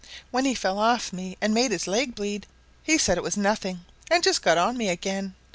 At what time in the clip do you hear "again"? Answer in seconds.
4.89-5.35